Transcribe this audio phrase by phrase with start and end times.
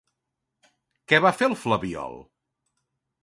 [1.11, 2.17] Què va fer el flabiol?